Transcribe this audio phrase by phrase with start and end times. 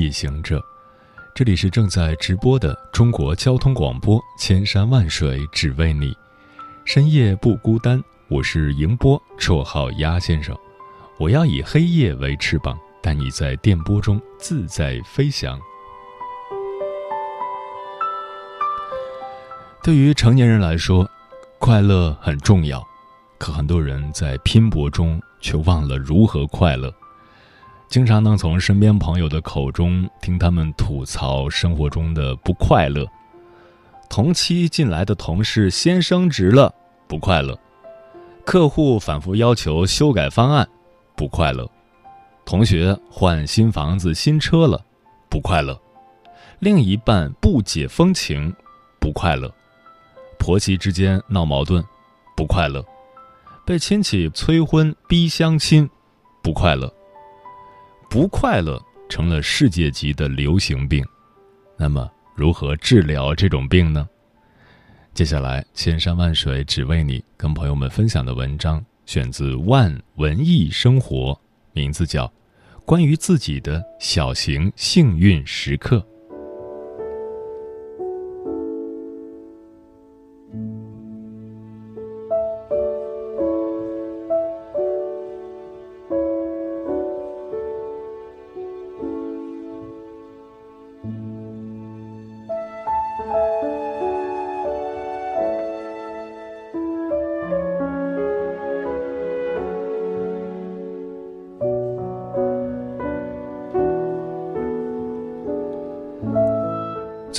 [0.00, 0.64] 夜行者，
[1.34, 6.16] 这里是正在直播的中国交通广播，千山万水只为你，
[6.86, 8.02] 深夜不孤单。
[8.28, 10.56] 我是迎波，绰号鸭先生。
[11.18, 15.60] 我要以黑夜为翅膀，带你在电波中自在飞翔。
[19.82, 21.06] 对于成年人来说，
[21.58, 22.82] 快乐很重要，
[23.36, 26.90] 可很多人在拼搏中却忘了如何快乐。
[27.90, 33.04] 经常能从身边朋友的口中听他们吐槽生活中的不快乐：
[34.08, 36.72] 同期进来的同事先升职了，
[37.08, 37.52] 不快乐；
[38.46, 40.68] 客户反复要求修改方案，
[41.16, 41.66] 不快乐；
[42.44, 44.80] 同学换新房子、新车了，
[45.28, 45.74] 不快乐；
[46.60, 48.54] 另一半不解风情，
[49.00, 49.48] 不快乐；
[50.38, 51.84] 婆媳之间闹矛盾，
[52.36, 52.82] 不快乐；
[53.66, 55.90] 被亲戚催婚逼相亲，
[56.40, 56.88] 不快乐。
[58.10, 61.06] 不快乐成了世界级的流行病，
[61.78, 64.08] 那么如何治疗这种病呢？
[65.14, 71.32] 接下来，千山万水只为你，跟朋友们分享的文章选自《万文艺生活》，
[71.72, 72.26] 名字叫
[72.84, 75.98] 《关于自己的小型幸运时刻》。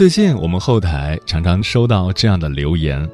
[0.01, 3.07] 最近我们后台常常收到这样的留言：“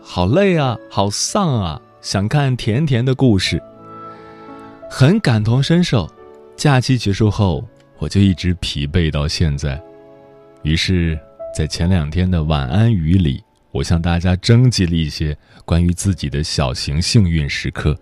[0.00, 3.62] 好累啊，好丧啊，想看甜甜的故事。”
[4.90, 6.10] 很感同身受。
[6.56, 7.62] 假期结束后，
[7.98, 9.78] 我就一直疲惫到现在。
[10.62, 11.20] 于是，
[11.54, 15.36] 在前两天的晚安语里，我向大家征集了一些
[15.66, 17.94] 关于自己的小型幸运时刻，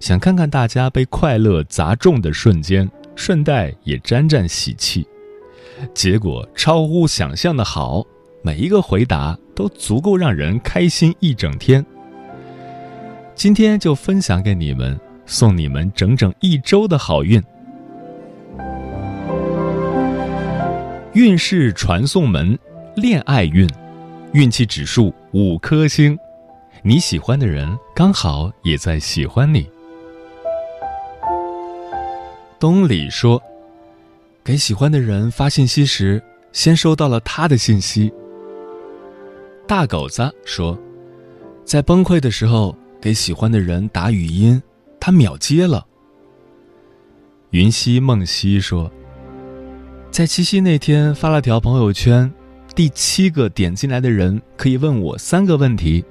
[0.00, 5.06] 想看看大家被快乐砸中的瞬间，顺带也沾沾喜气。
[5.94, 8.04] 结果超乎想象的好，
[8.42, 11.84] 每一个回答都足够让人开心一整天。
[13.34, 17.42] 今天就分享给你们，送你们整整一周的好运。
[21.12, 22.58] 运势传送门，
[22.94, 23.68] 恋爱运，
[24.32, 26.18] 运气指数五颗星，
[26.82, 29.66] 你喜欢的人刚好也在喜欢你。
[32.58, 33.42] 东里说。
[34.46, 38.12] 给喜欢的人发信息时，先收到了他的信息。
[39.66, 40.78] 大狗子说，
[41.64, 44.62] 在崩溃的时候给喜欢的人打语音，
[45.00, 45.84] 他秒接了。
[47.50, 48.88] 云溪梦溪说，
[50.12, 52.32] 在七夕那天发了条朋友圈，
[52.76, 56.04] 第七个点进来的人可以问我三个问题。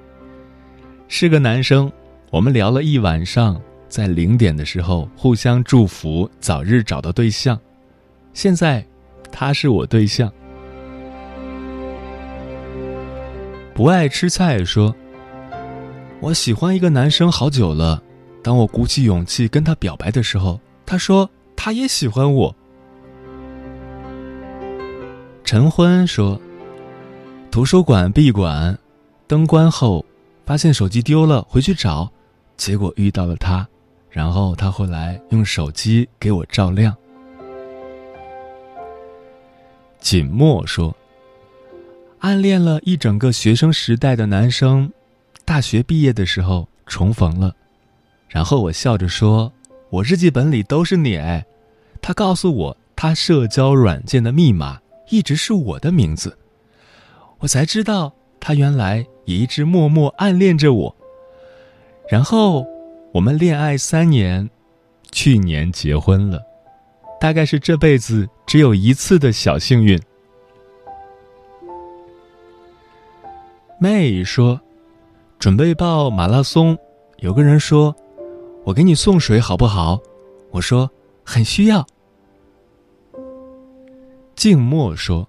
[1.07, 1.90] 是个男生，
[2.31, 7.57] 我们聊了一晚上，在零点的时候互相祝福早日找到对象。
[8.35, 8.85] 现在，
[9.31, 10.29] 他是我对象。
[13.73, 14.94] 不爱吃菜说
[16.19, 18.03] ：“我喜欢一个男生好久了，
[18.44, 22.53] 当我鼓起勇气跟他表白的时候，他说他也喜欢我。”
[25.46, 26.40] 陈欢说
[27.50, 28.78] ：“图书馆闭馆，
[29.28, 30.06] 灯关后，
[30.46, 32.12] 发现手机丢了，回去找，
[32.57, 33.66] 结果遇到了他，
[34.09, 36.93] 然后他后来用手机给我照亮。”
[40.05, 40.96] 锦墨说
[42.22, 44.91] ：“暗恋了一整个学生时代的男生，
[45.43, 47.55] 大学毕业的时候重逢了，
[48.29, 49.52] 然后我笑着说
[49.90, 51.43] ：‘我日记本里都是你。’哎，
[52.03, 54.79] 他告诉我，他社交软件的密码
[55.09, 56.37] 一直是我的名字，
[57.40, 60.96] 我才知道他原来也一直默默暗恋着我。
[62.07, 62.63] 然后
[63.11, 64.47] 我们恋爱三年，
[65.11, 66.40] 去年结婚了。”
[67.25, 69.99] 大概是这辈子只有一次的小幸运。
[73.79, 74.61] 妹说
[75.39, 76.77] ：“准备报马拉松，
[77.17, 77.95] 有个人说，
[78.63, 79.99] 我给你送水好不好？”
[80.53, 80.87] 我说
[81.25, 81.83] ：“很需要。
[84.35, 85.28] 静默说：“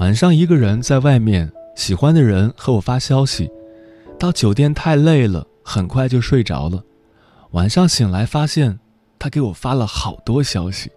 [0.00, 3.50] 晚上一个人在外面，喜欢的人和我发消息，
[4.18, 6.82] 到酒店太累了，很快就睡着了。
[7.50, 8.80] 晚上醒来发现，
[9.20, 10.90] 他给我发了好多消息。”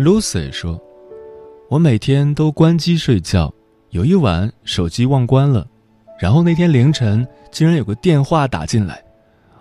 [0.00, 0.80] Lucy 说
[1.68, 3.52] ：“我每天都关机睡觉，
[3.90, 5.68] 有一晚手机忘关了，
[6.18, 9.04] 然后那天凌晨竟然有个电话打进来，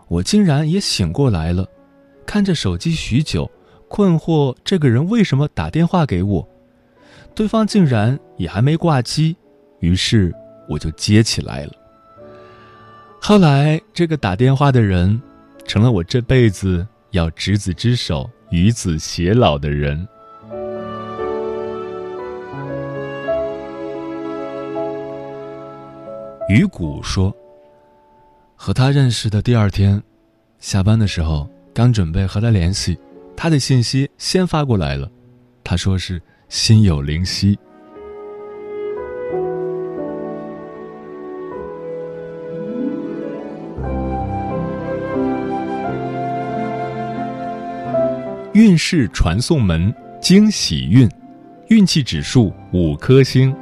[0.08, 1.68] 我竟然也醒过来了，
[2.26, 3.52] 看着手机许久。”
[3.94, 6.48] 困惑，这个人为什么打电话给我？
[7.36, 9.36] 对方竟然也还没挂机，
[9.82, 10.34] 于是
[10.70, 11.74] 我就接起来了。
[13.20, 15.22] 后来，这个打电话的人，
[15.72, 20.06] 成了我这辈子要执子之手，与子偕老的人。
[26.50, 27.34] 鱼骨说
[28.54, 30.04] ：“和他认识的第二天，
[30.60, 33.00] 下班的时候，刚准备和他联系。”
[33.38, 35.10] 他的信息先发过来了，
[35.64, 37.58] 他说是心有灵犀。
[48.54, 51.10] 运势传送门，惊喜运，
[51.70, 53.56] 运气指数五颗星。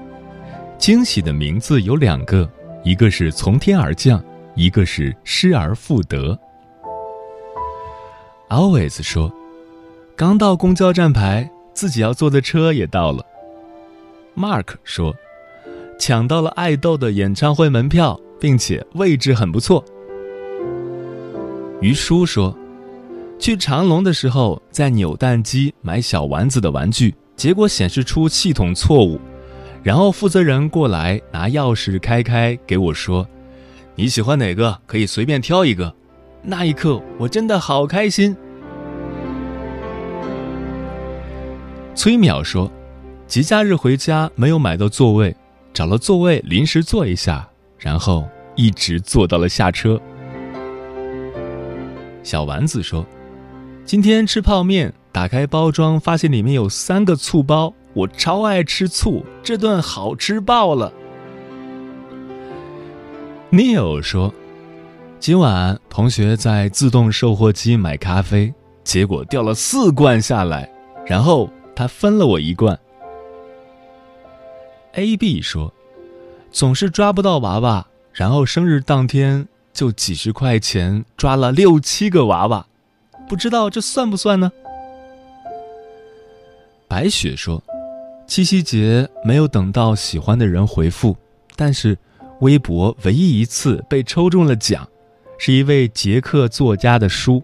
[0.80, 2.50] 惊喜的名字有两个，
[2.84, 4.24] 一个是从天而降，
[4.56, 6.38] 一个是失而复得。
[8.50, 9.32] Always 说。
[10.16, 13.24] 刚到公交站牌，自己要坐的车也到了。
[14.36, 15.16] Mark 说，
[15.98, 19.86] 抢到了爱豆的演唱会门票，并且位置很不错。
[21.80, 22.54] 于叔说，
[23.40, 29.18] 去长隆的时候在扭蛋机买小丸子的玩具，结果显示出系统错误，
[29.82, 33.26] 然后负责人过来拿钥匙开开，给我说
[33.96, 35.96] ：“你喜欢哪个可以随便挑一个。”
[36.44, 38.36] 那一刻我真的好开心。
[41.96, 42.70] 崔淼说
[43.26, 45.36] ：“节假日回家没有买到座位，
[45.74, 50.00] 找了座位临时坐一下，然后一直坐到了下车。”
[52.24, 53.06] 小丸子说
[53.90, 60.94] ：“今天吃泡面，打开包装发现里面有三个醋包，我超爱吃醋，这顿好吃爆了。
[63.52, 64.32] ”Neil 说
[65.20, 68.54] ：“今晚同学在自动售货机买咖啡，
[68.84, 70.72] 结果掉了四罐下来，
[71.08, 72.80] 然后。”他分了我一罐。
[74.92, 75.74] A B 说
[76.52, 82.68] ：“总是抓不到娃娃，然后生日当天就几十块钱抓了六七个娃娃，
[83.30, 84.52] 不知道这算不算呢？”
[86.90, 87.64] 白雪说
[88.28, 91.16] ：“七夕节没有等到喜欢的人回复，
[91.56, 91.98] 但是
[92.42, 94.90] 微博唯一一次被抽中了奖，
[95.38, 97.42] 是一位捷克作家的书。”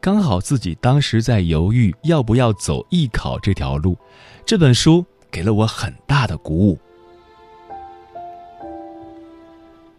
[0.00, 3.96] 刚好自己当时在犹豫要不要走艺考这条路，
[4.44, 6.76] 这本书给了我很大的鼓舞。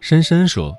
[0.00, 0.76] 深深说：“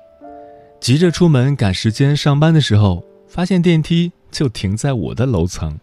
[0.78, 5.80] 急着出门赶时间上班的时候，发现电梯就停在我的楼层。”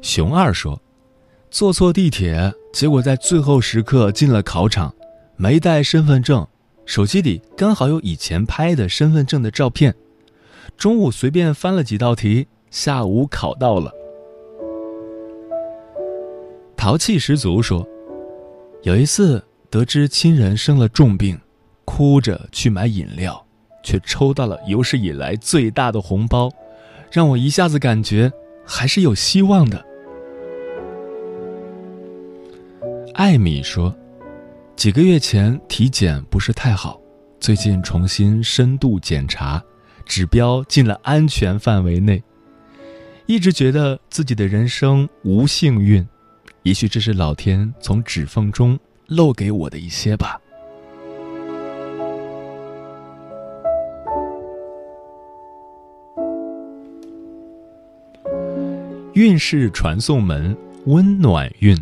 [0.00, 0.80] 熊二说
[1.50, 4.94] ：“坐错地铁，结果在最后时刻进了考场，
[5.36, 6.46] 没带身份证，
[6.86, 9.92] 手机里刚好有以前拍的身份证的照片。”
[10.78, 13.92] 中午随便翻了几道题，下午考到了。
[16.76, 17.84] 淘气十足说
[18.82, 21.38] ：“有一次得知亲人生了重病，
[21.84, 23.44] 哭着去买饮料，
[23.82, 26.50] 却抽到了有史以来最大的红包，
[27.10, 28.32] 让我一下子感觉
[28.64, 29.84] 还是有希望的。”
[33.14, 33.94] 艾米说
[34.74, 36.98] ：“几个月前体检不是太好，
[37.38, 39.62] 最近重新深度检查。”
[40.04, 42.20] 指标进了安全范围内，
[43.26, 46.04] 一直觉得自己的人生无幸运，
[46.64, 50.40] 也许这是老天从指缝中漏给我的一些吧。
[59.14, 61.76] 运势传送门，温暖运，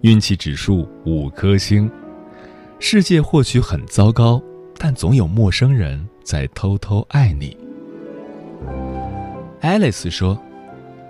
[0.00, 1.90] 运气指数五颗星。
[2.78, 4.42] 世界或许很糟糕，
[4.78, 6.08] 但总有陌生人。
[6.24, 7.54] 在偷偷爱你。
[9.60, 10.40] 爱丽丝说：“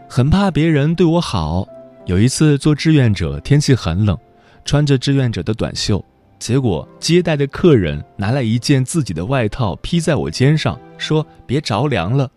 [0.09, 1.69] 很怕别人对我好。
[2.07, 4.19] 有一次做志愿者，天气很冷，
[4.65, 6.03] 穿着志愿者的短袖，
[6.39, 12.29] 结果接待的客人拿来一件自己的外套披在我肩上，说别着凉了。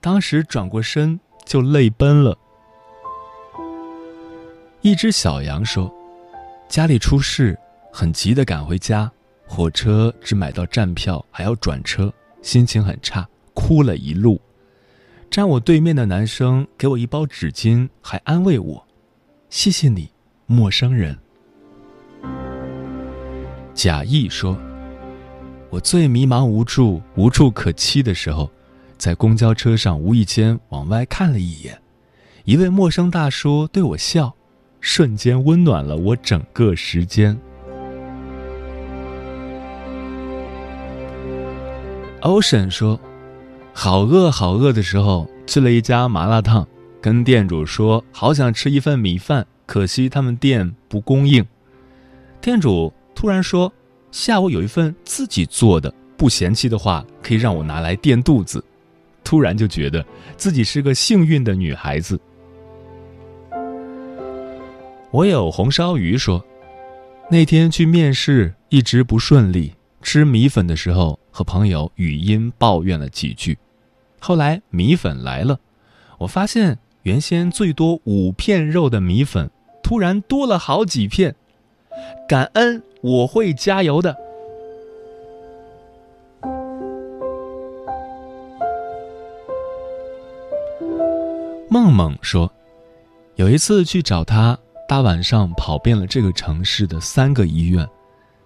[0.00, 2.36] 当时转过身就泪奔了。”
[4.84, 5.90] 一只小羊说
[6.68, 7.58] ：“家里出事，
[7.90, 9.10] 很急的赶回家。”
[9.48, 12.12] 火车只买到站票，还要转车，
[12.42, 14.38] 心情很差，哭了一路。
[15.30, 18.86] 站我对面的男生给我一包纸巾，还安慰我
[19.48, 20.10] ：“谢谢你，
[20.44, 21.18] 陌生人。”
[23.72, 24.54] 贾意说
[25.70, 28.50] ：“我最迷茫无助、无处可栖的时候，
[28.98, 31.80] 在公交车上无意间往外看了一眼，
[32.44, 34.34] 一位陌生大叔对我笑，
[34.86, 37.34] 瞬间温暖了我整个时间。”
[42.20, 43.00] Ocean 说
[43.72, 46.68] ：“好饿好饿的时候，去了一家麻辣烫，
[47.00, 51.42] 跟店主说好想吃一份米饭，可惜他们店不供应。
[52.42, 53.72] 店主突然说，
[54.12, 58.62] 下午有一份自己做的，不嫌弃的话可以让我拿来垫肚子。
[59.24, 60.04] 突然就觉得
[60.36, 62.20] 自己是个幸运的女孩子。”
[65.14, 66.44] 我有红烧鱼说
[67.30, 73.58] ：“那天去面试一直不顺利，吃米粉的时候。”和朋友语音抱怨了几句，
[74.20, 75.58] 后来米粉来了，
[76.18, 79.50] 我发现原先最多五片肉的米粉
[79.82, 81.34] 突然多了好几片，
[82.28, 84.16] 感恩我会加油的。
[91.68, 92.52] 梦梦说，
[93.34, 94.56] 有一次去找他，
[94.88, 97.88] 大晚上跑遍了这个城市的三个医院，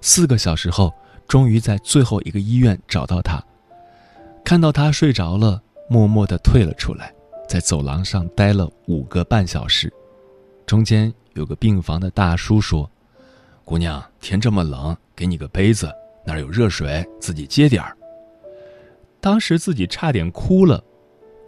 [0.01, 0.93] 四个小时后。
[1.27, 3.39] 终于在最后一个医院找到他，
[4.43, 7.13] 看到他睡着了，默默地退了出来，
[7.47, 9.93] 在走廊上待了五个半小时。
[10.65, 12.91] 中间有个病房的大叔说
[13.63, 15.93] ：“姑娘，天这么冷，给你个杯子，
[16.25, 17.95] 那儿有热水，自己接点儿。”
[19.21, 20.83] 当时自己差点哭了，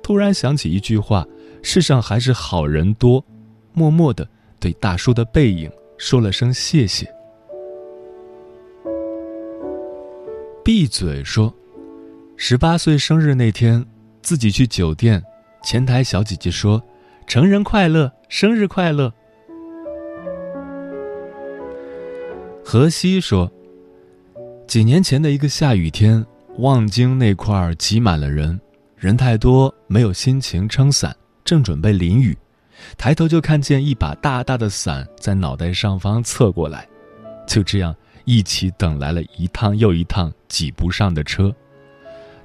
[0.03, 1.27] 突然想起一句话
[1.65, 3.25] ：“世上还是好人多。”
[3.73, 4.29] 默默地
[4.61, 7.11] 对大叔的背影说了声谢谢。
[10.63, 11.53] 闭嘴说，
[12.37, 13.85] 十八岁生日那天，
[14.23, 15.21] 自己去酒店，
[15.65, 16.81] 前台小姐姐说
[17.27, 19.13] ：“成人快乐，生日快乐。”
[22.63, 23.51] 何西说，
[24.67, 26.25] 几年前的一个下雨天，
[26.59, 28.61] 望京那块儿挤满了人，
[28.97, 32.37] 人太多，没有心情撑伞，正准备淋雨，
[32.97, 36.89] 抬头就看见一把大大的伞在脑袋上方侧过来，
[37.47, 37.95] 就这样。
[38.27, 41.53] 一起等来了一趟又一趟挤不上的车，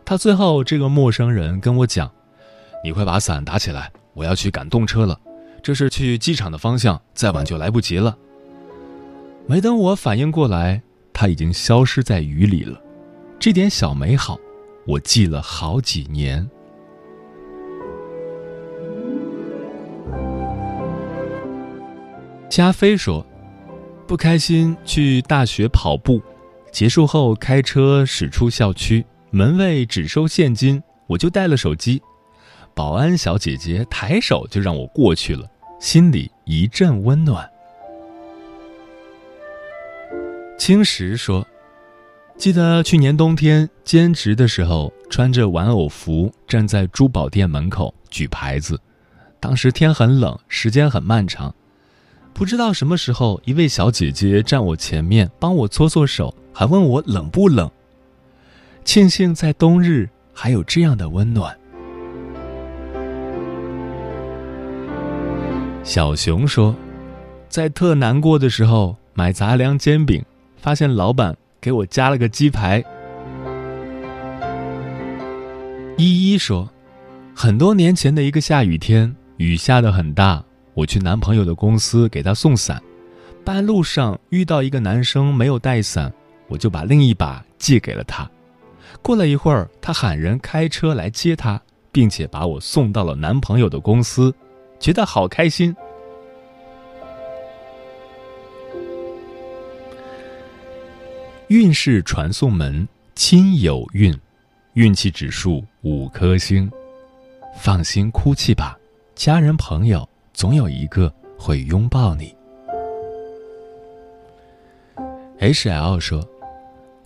[0.04, 2.10] 他最后这个陌生人跟我讲
[2.84, 5.20] ：“你快把伞打起来，我要去赶动车了，
[5.62, 8.18] 这是去机场的方向，再晚就来不及了。”
[9.46, 10.82] 没等我反应过来，
[11.14, 12.82] 他已经消失在雨里了。
[13.38, 14.40] 这点小美好，
[14.88, 16.50] 我记了好几年。
[22.50, 23.26] 加菲说。
[24.08, 26.22] 不开心去大学跑步，
[26.72, 32.00] 结束后开车驶出校区，门卫只收现金，我就带了手机。
[32.76, 35.50] 保安小姐姐抬手就让我过去了，
[35.80, 37.50] 心里一阵温暖。
[40.60, 41.44] 青石说
[42.38, 48.80] ：“记得去年冬天兼职的时候，穿着玩偶服站在珠宝店门口举牌子，
[49.40, 51.52] 当时天很冷，时间很漫长。”
[52.36, 57.72] 不知道什么时候，一位小姐姐站我前面，帮我搓搓手，还问我冷不冷。
[58.84, 61.58] 庆幸在冬日还有这样的温暖。
[65.82, 66.76] 小熊说，
[67.48, 70.22] 在特难过的时候买杂粮煎饼，
[70.58, 72.84] 发现老板给我加了个鸡排。
[75.98, 76.70] 依依说，
[77.34, 80.44] 很多年前的一个下雨天，雨下的很大。
[80.76, 82.80] 我去男朋友的公司给他送伞，
[83.44, 86.14] 半路上遇到一个男生没有带伞，
[86.50, 88.30] 我就把另一把借给了他。
[89.02, 91.60] 过了一会儿，他喊人开车来接他，
[91.94, 94.34] 并且把我送到了男朋友的公司，
[94.80, 95.76] 觉得好开心。
[101.48, 104.14] 运势传送门，亲友运，
[104.74, 106.70] 运气指数五颗星，
[107.58, 108.78] 放心哭泣吧，
[109.16, 110.08] 家人朋友。
[110.36, 112.36] 总有一个会拥抱你。
[115.40, 116.28] H L 说：“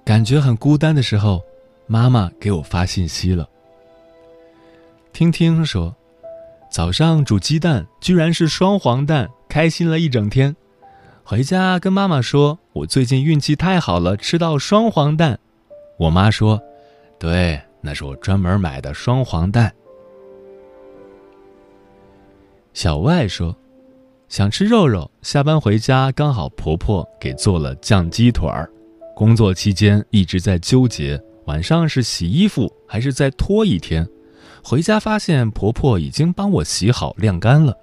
[0.04, 1.42] 感觉很孤单的时候，
[1.86, 3.48] 妈妈给我发信息了。”
[5.14, 5.96] 听听说
[6.72, 10.56] ：“早上煮鸡蛋，居然是双黄蛋，开心了一整天。
[11.24, 15.40] 回家跟妈妈说，我最近运气太好了，吃到双黄蛋。
[16.00, 16.60] 我妈说
[17.20, 19.72] ：‘对，那是我专门买的双黄蛋。’”
[22.82, 23.54] 小外说
[24.30, 28.72] ：“想吃肉肉，下班回家刚好婆婆给做了酱鸡腿儿。
[29.14, 34.08] 工作期间一直在纠结，晚上是洗衣服还是再拖一天？
[34.64, 37.76] 回家发现婆婆已经帮我洗好晾干了。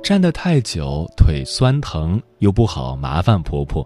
[0.00, 3.84] 站得太久，腿酸疼，又不好麻烦婆婆，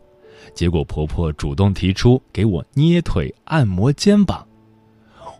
[0.52, 4.46] 结果婆婆主动提出给我捏腿、按摩肩膀。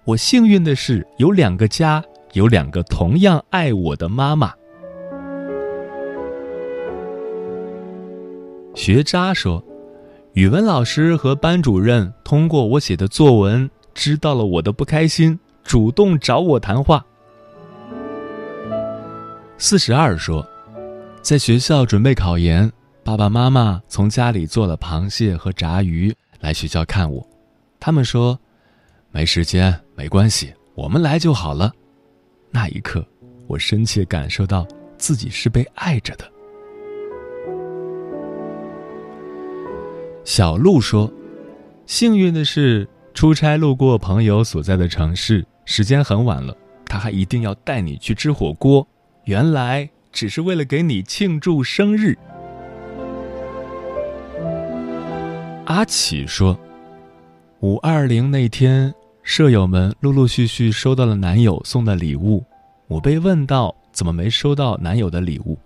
[0.06, 2.02] 我幸运的是有两个家，
[2.32, 4.50] 有两个同样爱我的妈妈。
[8.78, 9.60] 学渣说，
[10.34, 17.04] 语文老师和班主任通过我写的作文知道了我的不开心，主动找我谈话。
[19.58, 20.46] 四十二说。
[21.20, 22.70] 在学校准备考研，
[23.02, 27.28] 爸爸妈妈从家里做了螃蟹和炸鱼来学校看我。
[27.80, 28.38] 他们说
[29.10, 31.72] ：“没时间，没关系，我们来就好了。”
[32.52, 33.04] 那一刻，
[33.48, 34.64] 我深切感受到
[34.96, 36.24] 自己是被爱着的。
[40.28, 41.10] 小鹿说
[41.88, 46.54] ：“幸运的是，出差路过朋友所在的城市，时间很晚了，
[46.84, 48.86] 他还一定要带你去吃火锅。
[49.24, 52.18] 原来。”只是为了给你庆祝生日。
[55.66, 56.58] 阿启说
[57.60, 58.92] ：“五二零那天，
[59.22, 62.44] 舍友们陆陆续续收到了男友送的礼物。
[62.86, 65.58] 我被问到怎么没收到男友的礼物，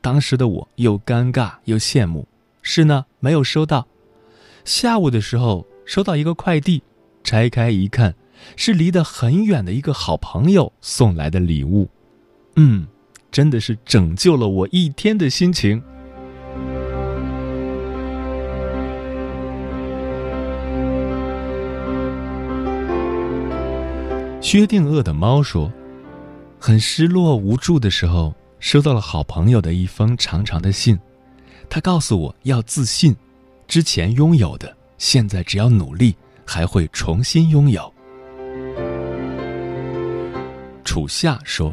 [0.00, 2.26] 当时的我又尴尬又羡慕。
[2.62, 3.86] 是呢，没有收到。
[4.64, 6.82] 下午的时候收到一个快递，
[7.22, 8.14] 拆开一看，
[8.56, 11.88] 是离得很远的一个好朋友送来的礼物。
[12.56, 12.86] 嗯。”
[13.34, 15.82] 真的是拯救了我一天的心情。
[24.40, 25.68] 薛定谔的猫说
[26.60, 30.96] ：“很失落无助的时候，收到了好朋友的一封长长的信，
[31.68, 33.16] 他告诉我要自信，
[33.66, 37.92] 之前拥有的，现在只要努力，还会重新拥有。”
[40.84, 41.72] 楚夏说。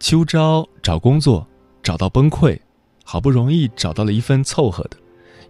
[0.00, 1.44] 秋招找工作，
[1.82, 2.56] 找到崩溃，
[3.02, 4.96] 好不容易找到了一份凑合的，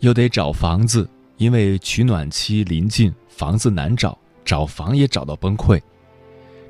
[0.00, 1.06] 又得找房子，
[1.36, 5.78] 因为取暖期临近，房子难找，找房也找到崩溃。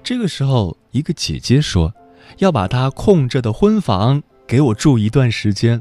[0.02, 1.94] 这个时候，一个姐姐说，
[2.38, 5.80] 要把她空着的婚房给我住一段时间。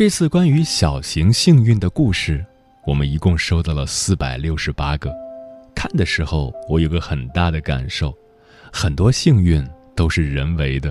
[0.00, 2.42] 这次关于小型幸运的故事，
[2.86, 5.14] 我们一共收到了四百六十八个。
[5.74, 8.16] 看的时候，我有个很大的感受：
[8.72, 9.62] 很多幸运
[9.94, 10.90] 都是人为的，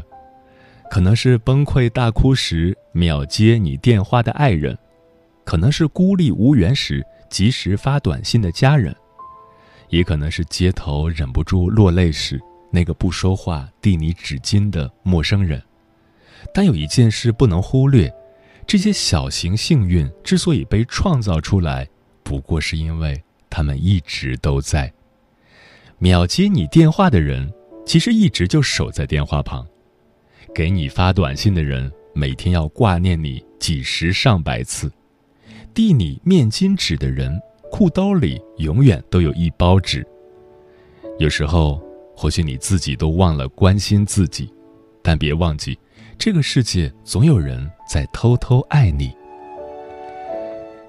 [0.91, 4.78] 可能是崩溃大哭时秒接你电话的爱人，
[5.43, 8.95] 可能是孤立无援时及时发短信的家人，
[9.88, 12.39] 也可能是街头忍不住落泪时
[12.72, 15.60] 那个不说话递你纸巾的陌生人。
[16.54, 18.13] 但有一件事不能忽略。
[18.70, 21.90] 这些小型幸运之所以被创造出来，
[22.22, 24.94] 不过是因为他们一直都在。
[25.98, 27.52] 秒接你电话的人，
[27.84, 29.66] 其实一直就守在电话旁；
[30.54, 34.88] 给你发短信的人，每天要挂念你几十上百次；
[35.74, 40.06] 递你面巾纸的人，裤兜里永远都有一包纸。
[41.18, 41.82] 有时候，
[42.16, 44.54] 或许你自己都忘了关心自己，
[45.02, 45.76] 但别忘记。
[46.20, 49.10] 这个世界总有人在偷偷爱你。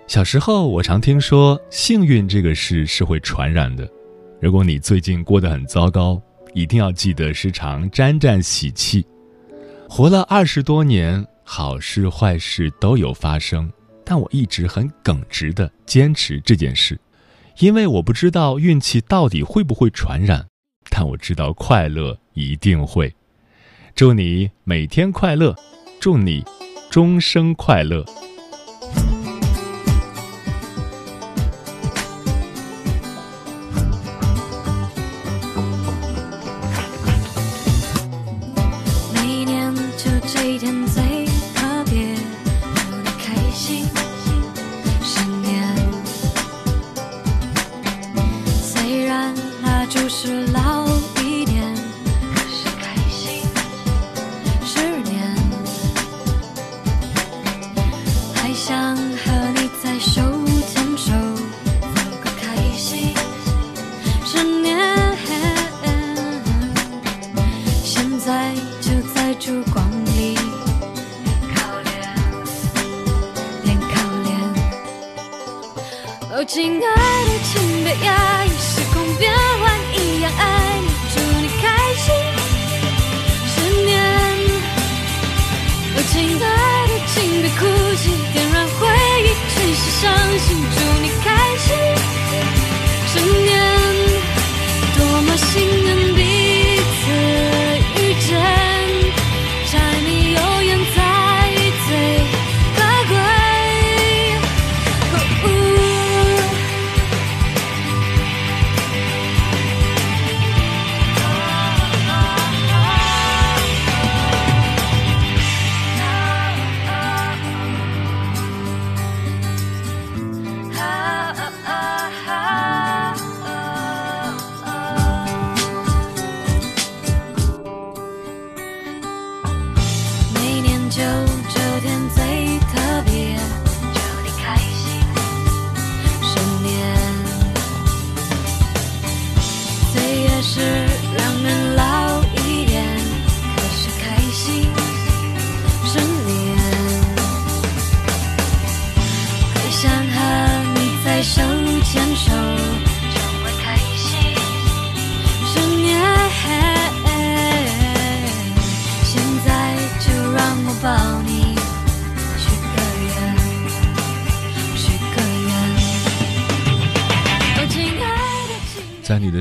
[0.09, 3.89] 小时候，我常听说幸运这个事是会传染的。
[4.41, 6.21] 如果你最近过得很糟糕，
[6.53, 9.07] 一定要记得时常沾沾喜气。
[9.89, 13.71] 活了二十多年，好事坏事都有发生，
[14.05, 16.99] 但我一直很耿直的坚持这件事，
[17.61, 20.45] 因为我不知道运气到底会不会传染，
[20.91, 23.15] 但我知道快乐一定会。
[24.01, 25.55] 祝你每天快乐，
[26.01, 26.43] 祝你
[26.91, 28.03] 终生快乐。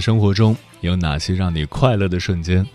[0.09, 2.65] 生活中有哪些让你快乐的瞬间？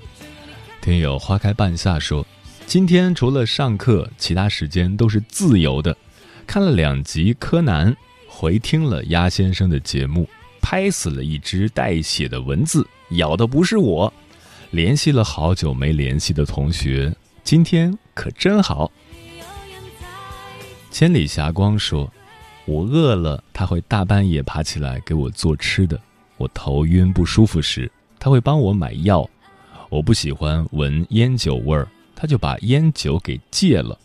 [0.80, 2.24] 听友花开半夏说，
[2.64, 5.96] 今天除了上课，其他时间都是自由的。
[6.46, 7.90] 看了两集《柯南》，
[8.28, 10.28] 回听了鸭先生的节目，
[10.62, 14.14] 拍死了一只带血的蚊子，咬的不是我。
[14.70, 18.92] 联系了好久没联系的同学，今天可真好。
[20.92, 22.08] 千里霞光说
[22.64, 26.00] ：“我饿了，他会大半夜爬起来给我做吃的。
[26.44, 29.26] 我头晕不舒服时，他会帮我买药。
[29.88, 33.98] 我不喜欢闻烟酒味儿，他就把烟酒给戒了。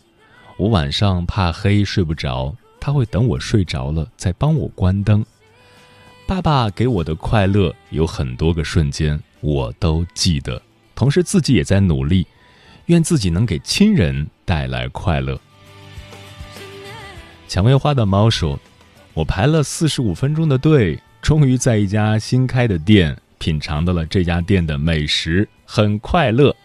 [0.56, 5.26] 我晚上怕黑睡不着，他会等我睡着了再帮我关灯。
[6.26, 10.62] 爸爸给我的快乐有很多个瞬间，我都记得，
[10.96, 12.26] 同时自己也在努力，
[12.86, 15.38] 愿自己能给亲人带来快乐。”
[17.50, 18.58] 蔷薇花的猫说
[19.14, 26.56] ：“我排了四十五分钟的队，终于在一家新开的店品尝到了这家店的美食，很快乐。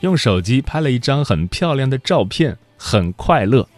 [0.00, 3.68] 用手机拍了一张很漂亮的照片，很快乐。”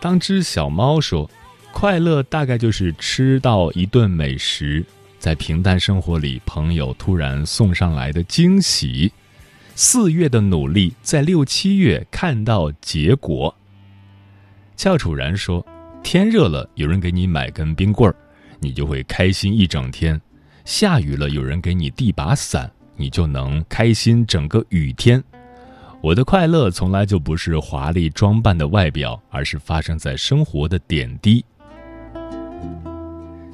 [0.00, 1.30] 当只小猫说
[1.72, 4.84] ：“快乐大概就是吃到一顿美食，
[5.18, 9.12] 在平淡生活里，朋友突然送上来的惊喜。”
[9.74, 13.54] 四月的努力，在六七月看到结果。
[14.76, 15.64] 翘楚然说
[16.02, 18.14] ：“天热了，有人给你买根冰棍儿，
[18.60, 20.18] 你就会开心一整天；
[20.64, 25.22] 下雨了，有人给你递把伞，你就能开心整个雨天。”
[26.02, 31.44] 我的快乐从来就不是华丽装扮的外表，而是发生在生活的点滴。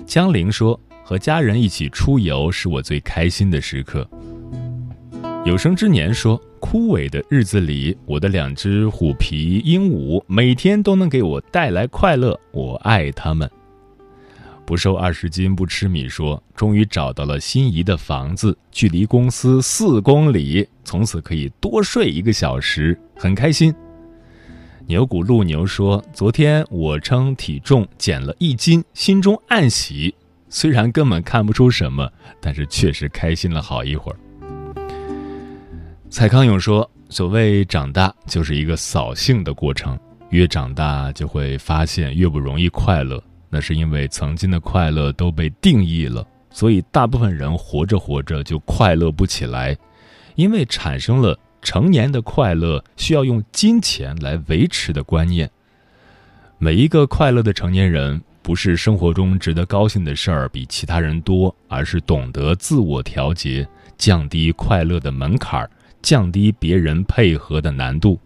[0.06, 4.08] 江玲说：“和家人一起出游是我最开心的时刻。”
[5.44, 13.50] 有生之年说：“枯萎的日子里，我的两只虎皮鹦鹉每天都能给我带来快乐，我爱它们。”
[14.66, 23.74] 不瘦二十斤不吃米说：“终于找到了心仪的房子，距离公司四公里，从此可以多睡一个小时，很开心。”
[24.86, 30.14] 牛骨鹿牛说：“昨天我称体重减了一斤，心中暗喜，
[30.50, 34.18] 虽然根本看不出什么，但是确实开心了好一会儿。”
[36.10, 39.98] 蔡康永说：“所谓长大，就是一个扫兴的过程。
[40.30, 43.22] 越长大，就会发现越不容易快乐。
[43.50, 49.76] 那是因为曾经的快乐都被定义了，所以大部分人活着活着就快乐不起来，
[50.34, 55.48] 因为产生了成年的快乐需要用金钱来维持的观念。
[56.56, 63.68] 每一个快乐的成年人，不是生活中值得高兴的事儿比其他人多，而是懂得自我调节，
[63.98, 65.70] 降低快乐的门槛儿。”
[66.02, 68.18] 降低别人配合的难度。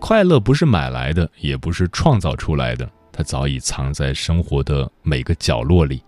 [0.00, 6.02] 快乐不是买来的，也不是创造出来的，它早已藏在生活的每个角落里。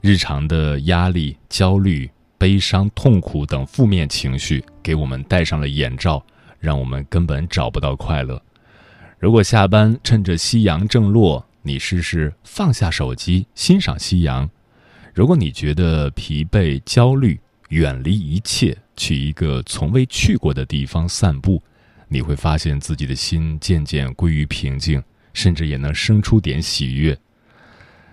[0.00, 6.24] 日常的压力、焦虑、悲伤、痛苦等负面情绪给我们戴上了眼罩，
[6.58, 8.40] 让我们根本找不到快乐。
[9.18, 14.48] 如果下班趁着夕阳正落，你试试放下手机，欣赏夕阳；
[15.14, 18.76] 如果你觉得疲惫、焦虑，远离一切。
[19.00, 21.62] 去一个从未去过的地方散步，
[22.06, 27.16] 你会发现自己的心渐渐归于平静，甚至也能生出点喜悦。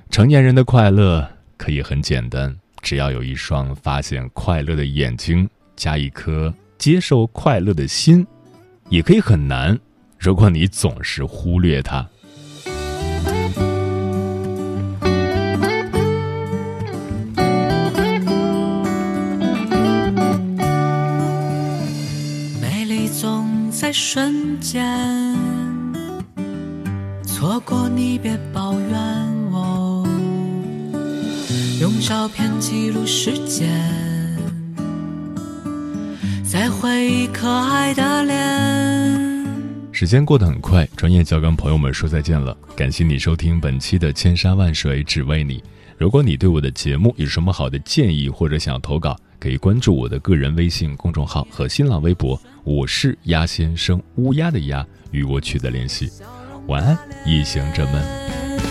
[0.10, 8.26] 成年人的快乐可以很简单，只要有一双发现快乐的眼睛，加一颗接受快乐的心，
[8.90, 9.78] 也可以很难。
[10.18, 12.10] 如果你总是忽略它。
[24.00, 24.86] 瞬间，
[27.24, 28.92] 错过你别抱怨
[29.52, 30.08] 我。
[31.82, 33.68] 用照片记录时间，
[36.46, 39.48] 再回忆可爱的脸。
[39.92, 42.56] 时间过得很快，转眼就要跟朋友们说再见了。
[42.76, 45.58] 感谢你收听本期的《千山万水只为你》。
[45.98, 56.12] 如果你对我的节目有什么好的建议或者想投稿，可以关注我的个人微信公众号和新浪微博，我是鸭先生，乌鸦的鸭，与我取得联系。
[56.68, 58.67] 晚安，异行者们。